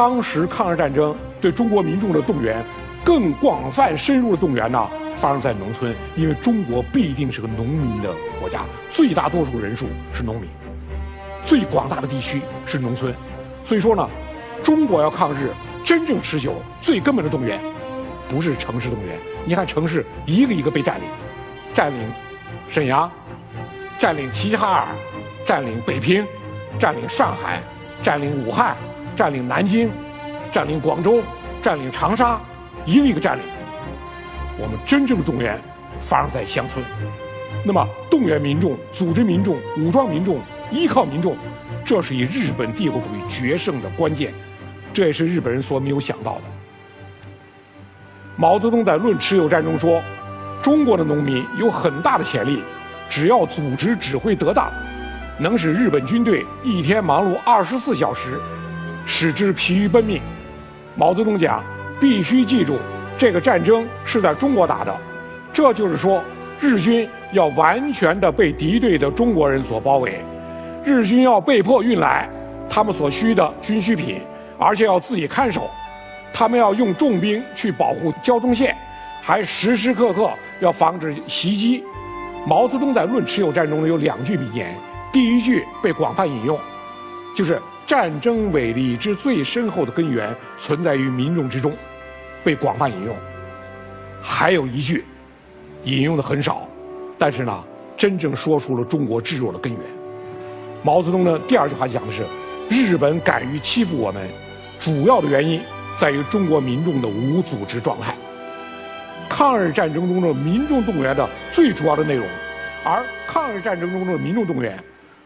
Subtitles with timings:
[0.00, 2.64] 当时抗日战争对中国民众的动员，
[3.04, 8.08] 更广泛深入的动员呢，发生在农村，因为中国必定是个农民的
[8.40, 10.48] 国家，最大多数人数是农民，
[11.44, 13.14] 最广大的地区是农村，
[13.62, 14.08] 所以说呢，
[14.62, 15.50] 中国要抗日
[15.84, 17.60] 真正持久，最根本的动员，
[18.26, 19.18] 不是城市动员。
[19.44, 21.04] 你看城市一个一个被占领，
[21.74, 22.10] 占领
[22.70, 23.12] 沈阳，
[23.98, 24.86] 占领齐齐哈尔，
[25.44, 26.26] 占领北平，
[26.78, 27.60] 占领上海，
[28.02, 28.74] 占领武汉。
[29.20, 29.90] 占领南京，
[30.50, 31.20] 占领广州，
[31.60, 32.40] 占领长沙，
[32.86, 33.44] 一个一个占领。
[34.56, 35.60] 我们真正的动员
[36.00, 36.82] 发生在乡村。
[37.62, 41.36] 那么，动员民众、组织民众、武装民众、依靠民众，
[41.84, 44.32] 这是以日本帝国主义决胜的关键。
[44.90, 46.42] 这也是日本人所没有想到的。
[48.38, 50.00] 毛泽东在《论持久战》中说
[50.64, 52.62] ：“中国的农民有很大的潜力，
[53.10, 54.72] 只要组织指挥得当，
[55.38, 58.40] 能使日本军队一天忙碌二十四小时。”
[59.04, 60.20] 使之疲于奔命。
[60.96, 61.62] 毛泽东讲，
[62.00, 62.78] 必须记住，
[63.16, 64.96] 这个战争是在中国打的，
[65.52, 66.22] 这就是说，
[66.60, 70.20] 日军要完全的被敌对的中国人所包围，
[70.84, 72.28] 日军要被迫运来
[72.68, 74.20] 他们所需的军需品，
[74.58, 75.70] 而且要自己看守，
[76.32, 78.76] 他们要用重兵去保护交通线，
[79.22, 81.84] 还时时刻刻要防止袭击。
[82.46, 84.76] 毛泽东在《论持久战》中有两句名言，
[85.12, 86.58] 第一句被广泛引用，
[87.36, 87.60] 就是。
[87.90, 91.76] 战争伟力之最深厚的根源存在于民众之中，
[92.44, 93.16] 被广泛引用。
[94.22, 95.04] 还有一句，
[95.82, 96.68] 引用的很少，
[97.18, 97.64] 但是呢，
[97.96, 99.82] 真正说出了中国制弱的根源。
[100.84, 102.22] 毛泽东的第二句话讲的是，
[102.68, 104.24] 日本敢于欺负我们，
[104.78, 105.60] 主要的原因
[105.98, 108.14] 在于中国民众的无组织状态。
[109.28, 112.24] 抗日战争中的民众动员的最主要的内容，
[112.84, 114.78] 而抗日战争中的民众动员，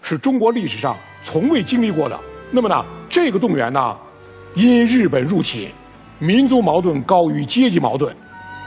[0.00, 2.16] 是中国历史上从未经历过的。
[2.54, 3.96] 那么呢，这个动员呢，
[4.54, 5.70] 因日本入侵，
[6.18, 8.14] 民族矛盾高于阶级矛盾，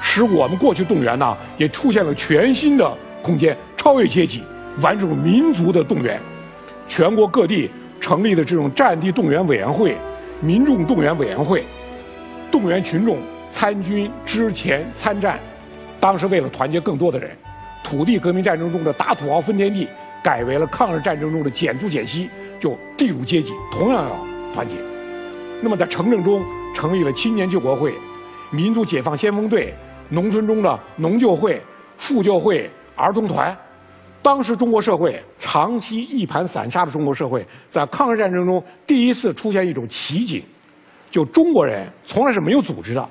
[0.01, 4.41] 使我们过去动员呢，也出现了全新的空间，超越阶级，
[4.81, 6.19] 完成民族的动员。
[6.87, 7.69] 全国各地
[8.01, 9.95] 成立的这种战地动员委员会、
[10.41, 11.63] 民众动员委员会，
[12.51, 13.19] 动员群众
[13.51, 15.39] 参军、支前、参战。
[15.99, 17.29] 当时为了团结更多的人，
[17.83, 19.87] 土地革命战争中的打土豪分田地，
[20.25, 22.27] 改为了抗日战争中的减租减息。
[22.57, 24.75] 就地主阶级同样要团结，
[25.61, 26.43] 那么在城镇中
[26.73, 27.93] 成立了青年救国会、
[28.49, 29.71] 民族解放先锋队、
[30.09, 31.61] 农村中的农救会、
[31.97, 33.55] 妇救会、儿童团。
[34.23, 40.41] 当时中国社会长期一盘散沙的中国社会，在抗日战争中第一次出现一种奇景，
[41.11, 43.07] 就中国人从来是没有组织的，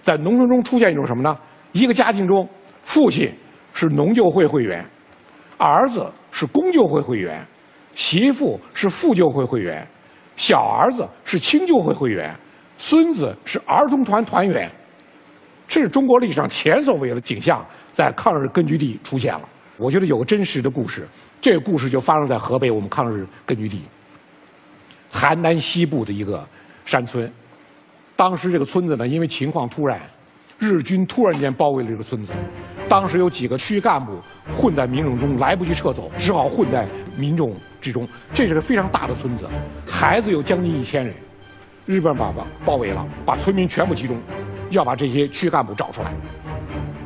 [0.00, 1.36] 在农村中出现一种什么呢？
[1.72, 2.48] 一个家庭中，
[2.84, 3.30] 父亲
[3.74, 4.82] 是农救会会员，
[5.58, 7.46] 儿子是公救会会员。
[7.94, 9.86] 媳妇是妇救会会员，
[10.36, 12.34] 小儿子是青救会会员，
[12.76, 14.68] 孙子是儿童团团员，
[15.68, 19.48] 这是中国历史上前所未有的景象，在抗日根据地出现了。
[19.76, 21.06] 我觉得有个真实的故事，
[21.40, 23.82] 这个故事就发生在河北我们抗日根据地
[25.12, 26.44] 邯郸西部的一个
[26.84, 27.32] 山村。
[28.16, 30.00] 当时这个村子呢，因为情况突然，
[30.58, 32.32] 日军突然间包围了这个村子。
[32.88, 34.18] 当时有几个区干部
[34.54, 36.86] 混在民众中，来不及撤走，只好混在
[37.16, 38.06] 民众之中。
[38.32, 39.48] 这是个非常大的村子，
[39.86, 41.14] 孩子有将近一千人。
[41.86, 44.16] 日本把把包围了，把村民全部集中，
[44.70, 46.12] 要把这些区干部找出来。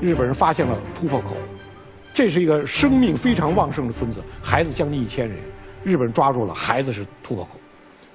[0.01, 1.37] 日本人发现了突破口，
[2.13, 5.37] 这是一个生命非常旺盛的村子，孩子将近一千人。
[5.85, 7.51] 日本人抓住了孩子是突破口，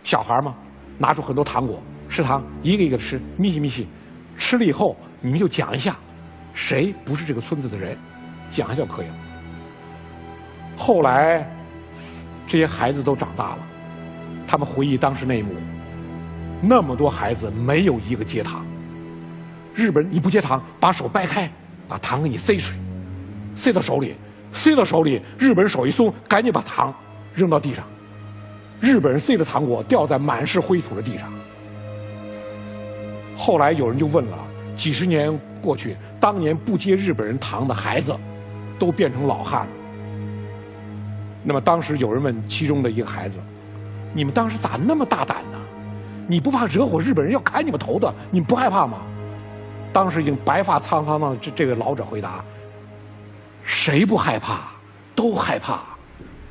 [0.03, 0.55] 小孩嘛，
[0.97, 3.87] 拿出很多糖果，食糖一个一个吃，咪西咪西，
[4.37, 5.97] 吃了以后你们就讲一下。
[6.53, 7.97] 谁不是这个村子的人，
[8.49, 9.13] 讲一下就可以了。
[10.75, 11.47] 后来，
[12.47, 13.59] 这些孩子都长大了，
[14.47, 15.53] 他们回忆当时那一幕，
[16.61, 18.65] 那么多孩子没有一个接糖。
[19.75, 21.51] 日本人你不接糖，把手掰开，
[21.87, 22.75] 把糖给你塞水，
[23.55, 24.15] 塞到手里，
[24.51, 26.93] 塞到手里，日本人手一松，赶紧把糖
[27.33, 27.83] 扔到地上。
[28.79, 31.31] 日本人塞的糖果掉在满是灰土的地上。
[33.35, 34.37] 后来有人就问了，
[34.75, 35.95] 几十年过去。
[36.23, 38.15] 当年不接日本人糖的孩子，
[38.79, 39.71] 都变成老汉了。
[41.43, 43.39] 那么当时有人问其中的一个孩子
[44.15, 45.59] ：“你们当时咋那么大胆呢？
[46.25, 48.09] 你不怕惹火日本人要砍你们头的？
[48.31, 48.99] 你们不害怕吗？”
[49.91, 52.41] 当时已经白发苍苍的这这个老者回答
[53.61, 54.61] ：“谁不害怕？
[55.13, 55.81] 都害怕。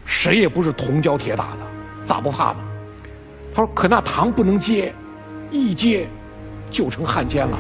[0.04, 1.66] 谁也不是铜胶铁打的，
[2.02, 2.58] 咋不怕呢？”
[3.56, 4.92] 他说：“可那糖不能接，
[5.50, 6.06] 一接
[6.70, 7.58] 就成汉奸了。”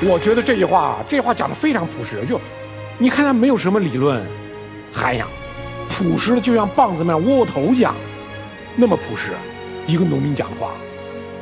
[0.00, 2.24] 我觉得这句话，这话讲的非常朴实。
[2.24, 2.40] 就
[2.98, 4.24] 你看他没有什么理论
[4.92, 5.26] 涵养，
[5.88, 7.92] 朴实的就像棒子面窝窝头一样，
[8.76, 9.32] 那么朴实，
[9.88, 10.70] 一个农民讲的话。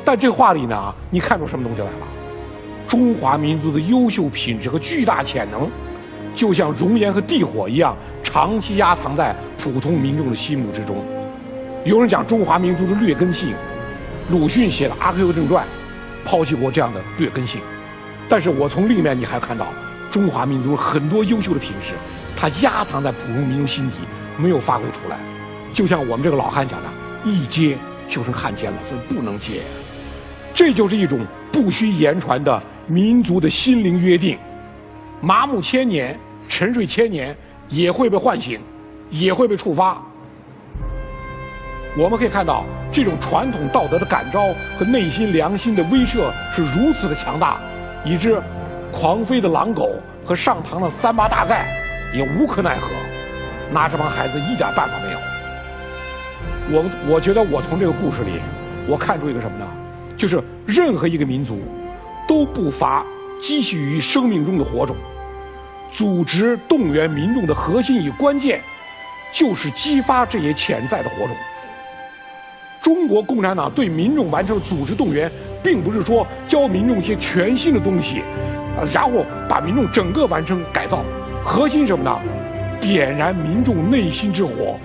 [0.03, 2.07] 但这话里呢，你看出什么东西来了？
[2.87, 5.69] 中华民族的优秀品质和巨大潜能，
[6.33, 11.05] 就像熔岩和地火一样，长期压藏在普通民众的心目之中。
[11.85, 13.53] 有人讲中华民族的劣根性，
[14.31, 15.63] 鲁迅写的《阿 Q 正传》，
[16.27, 17.61] 抛弃过这样的劣根性。
[18.29, 19.67] 但是我从另一面，你还看到
[20.11, 21.93] 中华民族很多优秀的品质，
[22.35, 23.95] 它压藏在普通民众心底，
[24.37, 25.17] 没有发挥出来。
[25.73, 26.89] 就像我们这个老汉讲的
[27.23, 27.77] ：“一接
[28.09, 29.61] 就成汉奸了，所以不能接。”
[30.53, 31.19] 这就是一种
[31.51, 34.37] 不需言传的民族的心灵约定，
[35.21, 36.19] 麻木千年、
[36.49, 37.35] 沉睡千年，
[37.69, 38.59] 也会被唤醒，
[39.09, 40.01] 也会被触发。
[41.95, 44.47] 我们可以看到，这种传统道德的感召
[44.77, 47.59] 和内心良心的威慑是如此的强大，
[48.07, 48.41] 以致
[48.89, 49.91] 狂飞的狼狗
[50.25, 51.67] 和上膛的三八大盖
[52.13, 52.87] 也无可奈何，
[53.73, 55.19] 拿这帮孩子一点办法没有。
[56.69, 58.39] 我我觉得我从这个故事里，
[58.87, 59.67] 我看出一个什么呢？
[60.15, 61.59] 就是任何一个民族，
[62.27, 63.05] 都不乏
[63.41, 64.95] 积蓄于生命中的火种。
[65.91, 68.61] 组织动员民众的核心与关键，
[69.33, 71.35] 就是激发这些潜在的火种。
[72.81, 75.29] 中国共产党对民众完成组织动员，
[75.67, 78.21] 并不是说教民众一些全新的东西，
[78.77, 81.03] 啊，然后把民众整个完成改造。
[81.43, 82.17] 核心什么呢？
[82.79, 84.79] 点燃民众内心之火。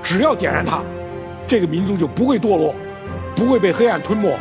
[0.00, 0.80] 只要点燃它，
[1.48, 2.72] 这个民族就不会堕落。
[3.34, 4.36] 不会被黑暗吞没，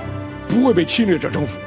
[0.47, 1.59] 不会被侵略者征服。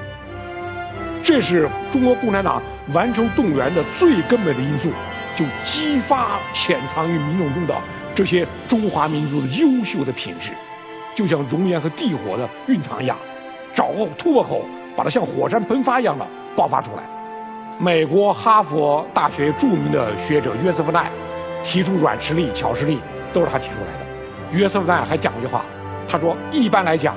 [1.23, 2.63] 这是中国共产党
[2.93, 4.89] 完成动员的最根本的因素，
[5.37, 7.77] 就激发潜藏于民众中的
[8.15, 10.53] 这些中华民族的优秀的品质，
[11.15, 13.17] 就像熔岩和地火的蕴藏一样，
[13.75, 14.63] 找个突破口，
[14.97, 16.27] 把它像火山喷发一样的
[16.57, 17.03] 爆发出来。
[17.79, 21.11] 美国哈佛大学著名的学者约瑟夫奈
[21.65, 22.99] 提出软实力、巧实力，
[23.33, 24.59] 都是他提出来的。
[24.59, 25.65] 约瑟夫奈还讲过一句话。
[26.07, 27.15] 他说：“一般来讲，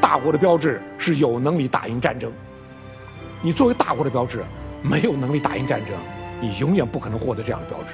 [0.00, 2.30] 大国的标志是有能力打赢战争。
[3.42, 4.44] 你作为大国的标志，
[4.82, 5.94] 没有能力打赢战争，
[6.40, 7.86] 你永远不可能获得这样的标志。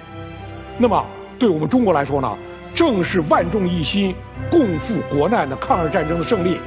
[0.79, 1.05] 那么，
[1.39, 2.37] 对我们中国来说呢？
[2.75, 4.15] 正是万众一心、
[4.51, 6.59] 共赴国难的抗日战争的胜利，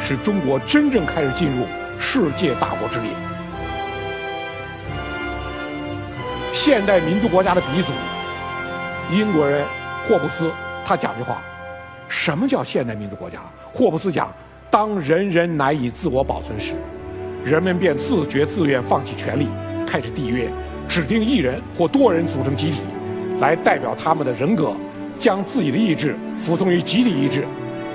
[0.00, 1.64] 使中国真正开始进入
[1.98, 3.10] 世界大国之列。
[6.52, 7.92] 现代民族国家的鼻祖，
[9.14, 9.64] 英国人
[10.06, 10.50] 霍布斯，
[10.84, 11.40] 他讲句话。”
[12.08, 13.38] 什么叫现代民族国家？
[13.72, 14.32] 霍布斯讲，
[14.68, 16.74] 当人人难以自我保存时，
[17.44, 19.46] 人们便自觉自愿放弃权利，
[19.86, 20.50] 开始缔约，
[20.88, 22.80] 指定一人或多人组成集体，
[23.38, 24.72] 来代表他们的人格，
[25.20, 27.44] 将自己的意志服从于集体意志，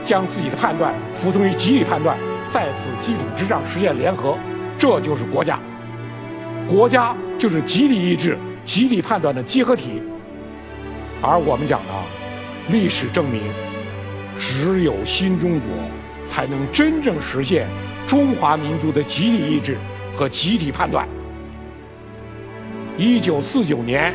[0.05, 2.17] 将自己的判断服从于集体判断，
[2.49, 4.37] 在此基础之上实现联合，
[4.77, 5.59] 这就是国家。
[6.67, 10.01] 国家就是集体意志、集体判断的结合体。
[11.21, 11.93] 而我们讲的，
[12.69, 13.41] 历史证明。
[14.37, 15.69] 只有新中国，
[16.25, 17.67] 才能真正实现
[18.05, 19.77] 中华民族的集体意志
[20.13, 21.07] 和集体判断。
[22.97, 24.13] 一九四九年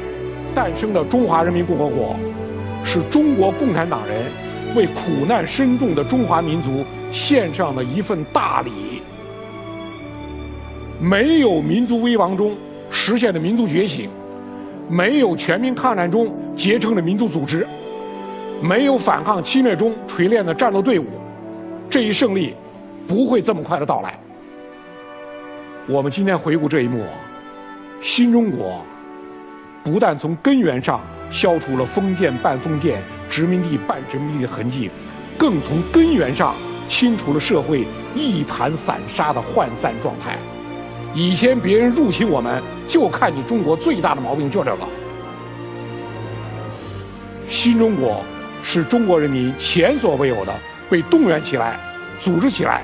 [0.55, 2.15] 诞生的中华人民共和国，
[2.85, 4.25] 是中国共产党人
[4.75, 9.03] 为苦难深重的中华民族献上了一份大礼。
[11.01, 12.57] 没有民族危亡中
[12.91, 14.11] 实现的民族觉醒，
[14.89, 17.67] 没有全民抗战中结成的民族组织。
[18.63, 21.07] 没有反抗侵略中锤炼的战斗队伍，
[21.89, 22.55] 这一胜利
[23.09, 24.19] 不会这么快的到来。
[25.89, 27.03] 我们今天回顾这一幕，
[28.03, 28.85] 新中国
[29.83, 34.91] 不但从根源上消除了封建半封建、殖民地半殖民地的痕迹，
[35.39, 36.55] 更从根源上
[36.89, 40.37] 清除了社会一盘散沙的涣散状态。
[41.15, 44.89] 以前别人入侵我们，就看你中国最大的毛病就这个。
[47.49, 48.21] 新中国。
[48.63, 50.55] 是中国人民前所未有的
[50.91, 51.81] 被动员起来、
[52.19, 52.83] 组织起来，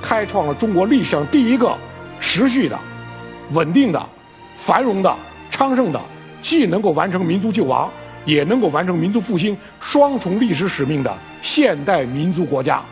[0.00, 1.76] 开创了中国历史上第一个
[2.20, 2.78] 持续的、
[3.50, 4.00] 稳定的、
[4.54, 5.12] 繁荣的、
[5.50, 6.00] 昌盛的，
[6.40, 7.90] 既能够完成民族救亡，
[8.24, 12.82] 也能够完成民族复兴双重历史使命的现代民族国家。